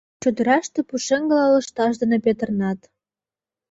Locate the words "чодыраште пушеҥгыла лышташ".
0.21-1.93